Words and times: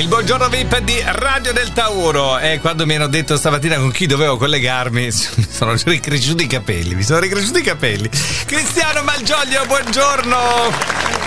Il 0.00 0.08
buongiorno 0.08 0.48
VIP 0.48 0.78
di 0.78 0.98
Radio 1.04 1.52
del 1.52 1.74
Tauro 1.74 2.38
e 2.38 2.58
quando 2.58 2.86
mi 2.86 2.94
hanno 2.94 3.06
detto 3.06 3.36
stamattina 3.36 3.76
con 3.76 3.90
chi 3.90 4.06
dovevo 4.06 4.38
collegarmi 4.38 5.02
mi 5.36 5.46
sono 5.46 5.74
ricresciuti 5.76 6.44
i 6.44 6.46
capelli, 6.46 6.94
mi 6.94 7.02
sono 7.02 7.20
ricresciuti 7.20 7.58
i 7.58 7.62
capelli. 7.62 8.08
Cristiano 8.46 9.02
Malgioglio, 9.02 9.66
buongiorno! 9.66 11.19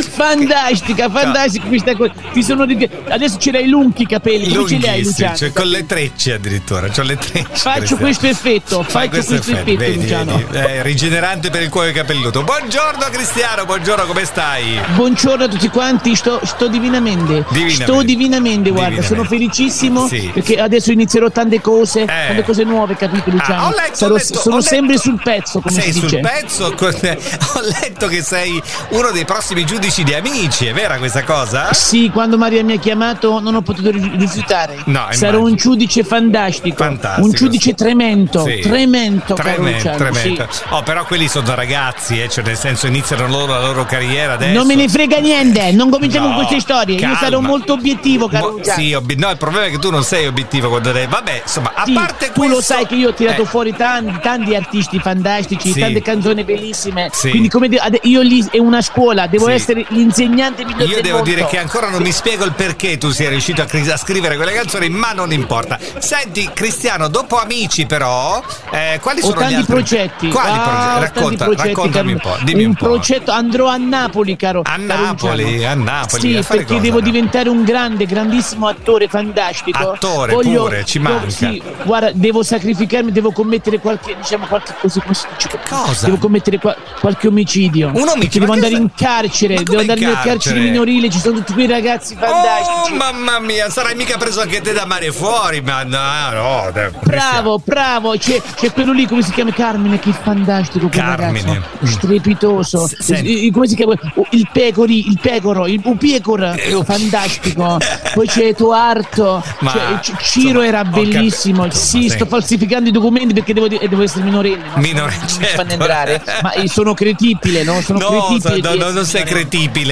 Fantastica, 0.00 1.08
fantastica 1.08 1.66
questa 1.66 1.94
cosa. 1.96 2.12
Ti 2.32 2.42
sono 2.42 2.66
di... 2.66 2.88
Adesso 3.08 3.38
ce 3.38 3.52
l'hai 3.52 3.68
lunghi 3.68 4.02
i 4.02 4.06
capelli, 4.06 4.54
come 4.54 4.68
ce 4.68 4.76
li 4.76 4.88
hai 4.88 5.02
Luciano? 5.02 5.36
Cioè, 5.36 5.52
con 5.52 5.66
le 5.66 5.86
trecce 5.86 6.34
addirittura, 6.34 6.88
c'ho 6.88 7.02
le 7.02 7.16
trecce. 7.16 7.48
Faccio 7.52 7.96
questo 7.96 8.26
effetto, 8.26 8.82
faccio 8.82 9.08
questo, 9.08 9.34
questo 9.34 9.52
effetto, 9.52 9.70
effetto 9.70 9.78
vedi, 9.78 10.00
Luciano. 10.02 10.42
Vedi. 10.48 10.66
Eh, 10.66 10.82
rigenerante 10.82 11.50
per 11.50 11.62
il 11.62 11.68
cuoio 11.68 11.92
capelluto. 11.92 12.42
Buongiorno 12.42 13.04
Cristiano, 13.10 13.64
buongiorno, 13.64 14.04
come 14.04 14.24
stai? 14.24 14.80
Buongiorno 14.94 15.44
a 15.44 15.48
tutti 15.48 15.68
quanti, 15.68 16.14
sto, 16.14 16.40
sto 16.44 16.68
divinamente. 16.68 17.44
divinamente. 17.48 17.84
Sto 17.84 18.02
divinamente, 18.02 18.70
guarda, 18.70 19.00
divinamente. 19.00 19.06
sono 19.06 19.24
felicissimo 19.24 20.06
sì. 20.06 20.30
perché 20.32 20.60
adesso 20.60 20.92
inizierò 20.92 21.30
tante 21.30 21.60
cose, 21.60 22.02
eh. 22.02 22.06
tante 22.06 22.44
cose 22.44 22.64
nuove, 22.64 22.96
capito 22.96 23.30
Luciano? 23.30 23.66
Ah, 23.66 23.70
letto, 23.70 23.94
Sarò, 23.94 24.14
letto, 24.14 24.40
sono 24.40 24.60
sempre 24.60 24.98
sul 24.98 25.20
pezzo, 25.22 25.60
come 25.60 25.80
sei 25.80 25.92
sul 25.92 26.20
pezzo? 26.20 26.66
Ho 26.82 27.60
letto 27.80 28.06
che 28.06 28.22
sei 28.22 28.60
uno 28.90 29.10
dei 29.10 29.24
prossimi 29.24 29.64
giudici 29.72 30.04
di 30.04 30.12
amici 30.12 30.66
è 30.66 30.74
vera 30.74 30.98
questa 30.98 31.22
cosa? 31.22 31.72
Sì, 31.72 32.10
quando 32.12 32.36
Maria 32.36 32.62
mi 32.62 32.72
ha 32.74 32.76
chiamato 32.76 33.40
non 33.40 33.54
ho 33.54 33.62
potuto 33.62 33.90
rifiutare. 33.90 34.76
No, 34.84 35.06
Sarò 35.12 35.40
un 35.40 35.54
giudice 35.54 36.04
fantastico. 36.04 36.76
Fantastico. 36.76 37.26
Un 37.26 37.32
giudice 37.32 37.72
tremendo. 37.72 38.44
Sì. 38.44 38.60
Tremendo, 38.60 39.32
tremendo, 39.32 39.94
tremendo. 39.96 40.46
Sì. 40.50 40.62
Oh, 40.68 40.82
però 40.82 41.06
quelli 41.06 41.26
sono 41.26 41.54
ragazzi, 41.54 42.20
eh, 42.20 42.28
cioè 42.28 42.44
nel 42.44 42.58
senso 42.58 42.86
iniziano 42.86 43.26
loro 43.26 43.54
la 43.54 43.62
loro 43.62 43.86
carriera 43.86 44.34
adesso. 44.34 44.52
Non 44.52 44.66
me 44.66 44.74
ne 44.74 44.90
frega 44.90 45.20
niente, 45.20 45.72
non 45.72 45.88
cominciamo 45.88 46.28
no, 46.28 46.34
con 46.34 46.44
queste 46.44 46.60
storie. 46.60 46.98
Calma. 46.98 47.14
Io 47.14 47.20
sarò 47.20 47.40
molto 47.40 47.72
obiettivo, 47.72 48.28
caro 48.28 48.58
Mo- 48.58 48.62
Sì, 48.62 48.92
ob- 48.92 49.10
no, 49.14 49.30
il 49.30 49.38
problema 49.38 49.66
è 49.66 49.70
che 49.70 49.78
tu 49.78 49.90
non 49.90 50.04
sei 50.04 50.26
obiettivo 50.26 50.68
quando 50.68 50.92
devi. 50.92 51.06
Vabbè, 51.10 51.40
insomma, 51.44 51.72
a 51.74 51.84
sì, 51.86 51.92
parte 51.94 52.26
tu 52.26 52.40
questo. 52.40 52.56
lo 52.56 52.60
sai 52.60 52.86
che 52.86 52.94
io 52.94 53.08
ho 53.08 53.14
tirato 53.14 53.42
eh. 53.42 53.46
fuori 53.46 53.74
tanti, 53.74 54.18
tanti 54.20 54.54
artisti 54.54 54.98
fantastici, 54.98 55.72
tante 55.72 56.02
canzoni 56.02 56.44
bellissime. 56.44 57.08
Quindi, 57.18 57.48
come 57.48 57.70
de- 57.70 57.80
io 58.02 58.20
lì 58.20 58.46
è 58.50 58.58
una 58.58 58.82
scuola, 58.82 59.26
devo 59.26 59.48
essere 59.48 59.60
l'insegnante 59.88 60.64
migliore 60.64 60.84
io 60.84 61.00
devo 61.00 61.20
dire 61.20 61.46
che 61.46 61.58
ancora 61.58 61.88
non 61.88 62.02
mi 62.02 62.12
spiego 62.12 62.44
il 62.44 62.52
perché 62.52 62.98
tu 62.98 63.10
sia 63.10 63.28
riuscito 63.28 63.62
a, 63.62 63.66
a 63.66 63.96
scrivere 63.96 64.36
quelle 64.36 64.52
canzoni, 64.52 64.88
ma 64.88 65.12
non 65.12 65.32
importa. 65.32 65.78
Senti, 65.98 66.50
Cristiano, 66.52 67.08
dopo 67.08 67.38
Amici, 67.38 67.86
però, 67.86 68.42
eh, 68.70 68.98
quali 69.00 69.20
sono 69.20 69.34
tanti 69.34 69.54
gli 69.54 69.56
altri 69.56 69.72
progetti? 69.72 70.28
Quali 70.28 70.50
ah, 70.50 70.60
progetti? 70.60 71.00
Racconta, 71.00 71.44
progetti, 71.44 71.68
raccontami 71.68 72.14
caro, 72.16 72.28
un 72.28 72.36
po'. 72.38 72.44
Dimmi 72.44 72.64
un, 72.64 72.68
un 72.70 72.74
po'. 72.76 72.84
progetto, 72.86 73.30
andrò 73.30 73.66
a 73.66 73.76
Napoli, 73.76 74.36
caro. 74.36 74.62
A 74.64 74.76
Napoli, 74.76 75.64
a 75.64 75.74
Napoli. 75.74 76.20
Sì, 76.20 76.36
a 76.36 76.42
perché 76.42 76.64
cosa, 76.64 76.80
devo 76.80 76.98
no? 76.98 77.04
diventare 77.04 77.48
un 77.48 77.64
grande, 77.64 78.06
grandissimo 78.06 78.66
attore 78.66 79.08
fantastico. 79.08 79.90
Attore, 79.90 80.32
Voglio, 80.34 80.64
pure, 80.64 80.84
ci 80.84 80.98
manca. 80.98 81.30
Sì, 81.30 81.62
guarda, 81.84 82.10
devo 82.12 82.42
sacrificarmi, 82.42 83.12
devo 83.12 83.32
commettere 83.32 83.78
qualche, 83.78 84.16
diciamo, 84.16 84.46
qualche 84.46 84.74
dice? 84.82 85.58
Cosa? 85.68 86.06
Devo 86.06 86.18
commettere 86.18 86.58
qua, 86.58 86.76
qualche 87.00 87.28
omicidio. 87.28 87.90
Un 87.94 88.08
omicidio? 88.08 88.40
Devo 88.40 88.52
andare 88.52 88.74
in 88.74 88.90
carcere, 88.94 89.51
devo 89.56 89.80
andare 89.80 90.00
nel 90.00 90.18
carcere 90.22 90.60
minorile, 90.60 91.10
ci 91.10 91.18
sono 91.18 91.36
tutti 91.38 91.52
quei 91.52 91.66
ragazzi 91.66 92.14
fantastici. 92.14 92.92
Oh, 92.92 92.96
mamma 92.96 93.38
mia, 93.38 93.70
sarai 93.70 93.94
mica 93.94 94.16
preso 94.16 94.40
anche 94.40 94.60
te 94.60 94.72
da 94.72 94.84
mare 94.84 95.12
fuori, 95.12 95.60
ma 95.60 95.82
no, 95.82 96.30
no. 96.32 96.72
Bravo, 97.02 97.60
bravo, 97.64 98.16
c'è, 98.16 98.40
c'è, 98.56 98.72
quello 98.72 98.92
lì, 98.92 99.06
come 99.06 99.22
si 99.22 99.32
chiama? 99.32 99.52
Carmine, 99.52 99.98
che 99.98 100.12
fantastico 100.12 100.88
quel 100.88 101.00
Carmine. 101.00 101.42
ragazzo. 101.42 101.86
Strepitoso. 101.86 102.86
S- 102.86 103.50
come 103.50 103.66
si 103.66 103.74
chiama? 103.76 103.94
Oh, 104.14 104.26
il 104.30 104.48
pecori, 104.52 105.08
il 105.08 105.18
pecoro, 105.20 105.66
il 105.66 105.80
pecora, 105.98 106.54
eh, 106.54 106.82
fantastico. 106.84 107.78
Poi 108.14 108.26
c'è 108.26 108.54
Tuarto, 108.54 109.42
ma, 109.60 109.98
c'è, 110.00 110.12
Ciro 110.20 110.62
insomma, 110.62 110.66
era 110.66 110.84
bellissimo. 110.84 111.62
Cap- 111.62 111.72
sì, 111.72 112.08
sto 112.08 112.26
falsificando 112.26 112.88
i 112.88 112.92
documenti 112.92 113.34
perché 113.34 113.52
devo, 113.52 113.68
devo 113.68 114.02
essere 114.02 114.24
minorenne. 114.24 114.64
No? 114.74 114.80
Minorenne. 114.80 115.26
Certo. 115.26 115.56
fanno 115.56 115.72
entrare. 115.72 116.22
Ma 116.42 116.52
sono 116.66 116.94
cretibile, 116.94 117.62
no? 117.62 117.80
Sono 117.80 117.98
no, 117.98 118.26
cretibile. 118.36 118.76
No, 118.76 118.84
no, 118.84 118.90
non 118.90 119.04
sei 119.04 119.24
cretibile, 119.24 119.41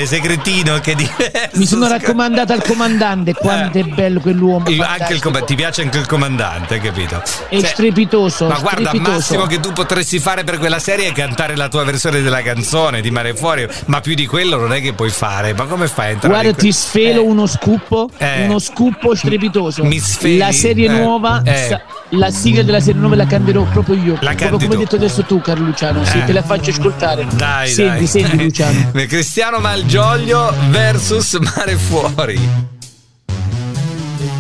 sei 0.07 0.21
cretino 0.21 0.79
che 0.81 0.95
di 0.95 1.09
mi 1.55 1.67
sono 1.67 1.89
raccomandata 1.89 2.53
al 2.53 2.63
comandante 2.63 3.35
quanto 3.35 3.79
eh. 3.79 3.83
è 3.83 3.85
bello 3.85 4.21
quell'uomo. 4.21 4.67
Anche 4.83 5.13
il 5.13 5.21
com- 5.21 5.45
ti 5.45 5.55
piace 5.55 5.83
anche 5.83 5.99
il 5.99 6.07
comandante, 6.07 6.79
capito? 6.81 7.23
È 7.49 7.59
cioè, 7.59 7.65
strepitoso. 7.65 8.47
Ma 8.47 8.59
guarda, 8.59 8.89
strepitoso. 8.89 9.17
massimo 9.17 9.47
che 9.47 9.61
tu 9.61 9.73
potresti 9.73 10.19
fare 10.19 10.45
per 10.45 10.59
quella 10.59 10.79
serie 10.79 11.09
è 11.09 11.13
cantare 11.13 11.57
la 11.57 11.69
tua 11.69 11.85
versione 11.85 12.23
della 12.23 12.43
canzone 12.43 13.01
di 13.01 13.11
Mare 13.11 13.35
Fuori, 13.35 13.67
ma 13.87 14.01
più 14.01 14.15
di 14.15 14.27
quello 14.27 14.57
non 14.57 14.73
è 14.73 14.81
che 14.81 14.93
puoi 14.93 15.11
fare. 15.11 15.55
Ma 15.55 15.65
come 15.65 15.87
fai 15.87 16.07
a 16.07 16.11
entrare? 16.11 16.35
Guarda, 16.35 16.53
ti 16.59 16.73
sfelo 16.73 17.23
eh. 17.23 17.27
uno 17.27 17.47
scoop, 17.47 18.07
eh. 18.19 18.45
uno 18.45 18.59
scoop 18.59 19.13
strepitoso. 19.15 19.85
Mi 19.85 19.99
sfeli. 19.99 20.39
La 20.39 20.53
serie 20.53 20.87
eh. 20.87 20.93
nuova, 20.93 21.43
sa- 21.45 21.83
la 22.11 22.31
sigla 22.31 22.63
della 22.63 22.81
serie 22.81 23.01
nuova 23.01 23.17
la 23.17 23.27
canterò 23.27 23.65
proprio 23.65 23.95
io. 23.97 24.19
La 24.21 24.35
proprio 24.35 24.59
come 24.59 24.75
hai 24.75 24.79
detto 24.79 24.97
adesso 24.97 25.23
tu, 25.23 25.41
Carlo 25.41 25.67
Luciano. 25.67 26.05
Sì, 26.05 26.19
eh. 26.19 26.25
te 26.25 26.33
la 26.33 26.43
faccio 26.43 26.71
ascoltare. 26.71 27.27
Dai, 27.35 27.69
senti, 27.69 27.97
dai. 27.97 28.07
senti, 28.07 28.43
Luciano. 28.43 28.91
Cristiano 29.07 29.59
Malgioglio 29.59 30.53
versus 30.71 31.35
mare 31.35 31.77
fuori 31.77 32.79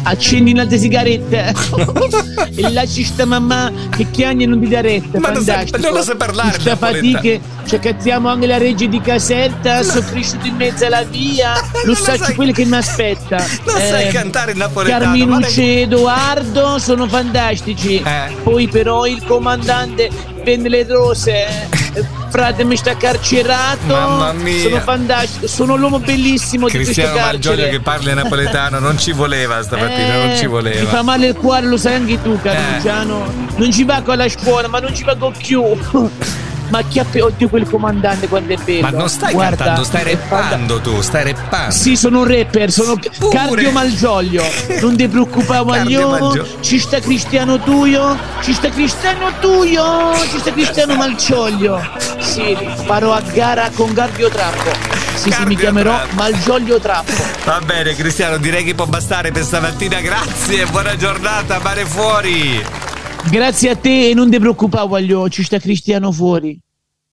accendi 0.02 0.52
un'altra 0.52 0.76
sigaretta 0.76 1.52
e 2.54 2.70
lasci 2.72 3.04
sta 3.04 3.24
mamma 3.24 3.70
che 3.96 4.10
chiagna 4.10 4.44
e 4.44 4.46
non 4.46 4.60
ti 4.60 4.68
dà 4.68 4.80
retta. 4.80 5.18
Ma 5.18 5.30
non, 5.30 5.42
sai, 5.42 5.68
non 5.78 5.92
lo 5.92 6.02
sai 6.02 6.16
parlare 6.16 6.58
sta 6.58 6.76
fatiche 6.76 7.40
ci 7.70 7.76
accazziamo 7.76 8.28
anche 8.28 8.46
la 8.48 8.58
regge 8.58 8.88
di 8.88 9.00
Caserta 9.00 9.84
sono 9.84 10.04
cresciuto 10.04 10.46
in 10.46 10.56
mezzo 10.56 10.86
alla 10.86 11.04
via. 11.04 11.52
Lo 11.86 11.94
sai 11.94 12.34
quello 12.34 12.50
che 12.50 12.64
mi 12.64 12.76
aspetta. 12.76 13.36
Non 13.64 13.76
eh, 13.76 13.86
sai 13.86 14.08
cantare 14.08 14.50
il 14.50 14.56
napoletano 14.56 15.04
Carminucce 15.04 15.82
Edoardo 15.82 16.78
sono 16.80 17.06
fantastici. 17.06 18.02
Eh. 18.02 18.34
poi 18.42 18.66
però 18.66 19.06
il 19.06 19.22
comandante 19.24 20.10
vende 20.42 20.68
le 20.68 20.84
rose 20.84 21.68
frate 22.30 22.64
mi 22.64 22.76
sta 22.76 22.96
carcerato. 22.96 23.86
Mamma 23.86 24.32
mia. 24.32 24.62
Sono 24.62 24.80
fantastico 24.80 25.46
sono 25.46 25.76
l'uomo 25.76 25.98
bellissimo 25.98 26.66
Cristiano 26.66 27.10
di 27.12 27.18
questo 27.18 27.30
Malgioglio 27.30 27.68
che 27.68 27.80
parla 27.80 28.14
napoletano 28.14 28.78
non 28.78 28.98
ci 28.98 29.12
voleva 29.12 29.62
stamattina 29.62 30.14
eh, 30.14 30.26
non 30.26 30.36
ci 30.36 30.46
voleva. 30.46 30.80
mi 30.80 30.86
fa 30.86 31.02
male 31.02 31.26
il 31.28 31.34
cuore 31.34 31.66
lo 31.66 31.76
sai 31.76 31.94
anche 31.94 32.22
tu 32.22 32.38
caro 32.40 32.58
eh. 32.58 32.74
Luciano 32.76 33.32
non 33.56 33.72
ci 33.72 33.84
va 33.84 34.00
con 34.02 34.16
la 34.16 34.28
scuola 34.28 34.68
ma 34.68 34.78
non 34.78 34.94
ci 34.94 35.04
va 35.04 35.16
con 35.16 35.32
più 35.36 35.62
ma 36.70 36.82
chi 36.82 36.98
ha 36.98 37.06
oddio 37.20 37.48
quel 37.48 37.68
comandante 37.68 38.28
quando 38.28 38.54
è 38.54 38.56
bello? 38.56 38.80
Ma 38.82 38.90
non 38.90 39.08
stai 39.08 39.32
Guarda, 39.32 39.56
cantando 39.56 39.84
stai 39.84 40.04
rappando 40.04 40.80
tu 40.80 41.00
stai 41.00 41.24
rappando. 41.24 41.74
Sì 41.74 41.96
sono 41.96 42.20
un 42.20 42.26
rapper 42.26 42.70
sono 42.70 42.96
Pure. 43.18 43.36
Cardio 43.36 43.70
Malgioglio. 43.72 44.44
Non 44.80 44.96
ti 44.96 45.08
preoccupare 45.08 45.64
Maglio 45.64 46.46
ci 46.60 46.78
sta 46.78 47.00
Cristiano 47.00 47.58
Tuio? 47.58 48.16
Ci 48.42 48.52
sta 48.52 48.68
Cristiano 48.68 49.32
Tuio? 49.40 50.14
Ci 50.30 50.38
sta 50.38 50.52
Cristiano 50.52 50.94
Malgioglio? 50.94 51.80
Sì 52.18 52.56
farò 52.84 53.12
a 53.12 53.20
gara 53.32 53.70
con 53.74 53.92
Cardio 53.92 54.28
Trappo. 54.28 54.70
Sì, 55.14 55.30
sì, 55.30 55.44
mi 55.44 55.56
chiamerò 55.56 56.00
Malgioglio 56.12 56.80
Trappo. 56.80 57.12
Va 57.44 57.60
bene, 57.64 57.94
Cristiano, 57.94 58.38
direi 58.38 58.64
che 58.64 58.74
può 58.74 58.86
bastare 58.86 59.30
per 59.32 59.42
stamattina. 59.42 60.00
Grazie, 60.00 60.66
buona 60.66 60.96
giornata, 60.96 61.58
mare 61.58 61.84
fuori. 61.84 62.79
Grazie 63.28 63.70
a 63.70 63.76
te 63.76 64.08
e 64.08 64.14
non 64.14 64.30
ti 64.30 64.38
preoccupare, 64.38 64.88
voglio, 64.88 65.28
ci 65.28 65.42
sta 65.42 65.58
Cristiano 65.58 66.10
fuori. 66.10 66.58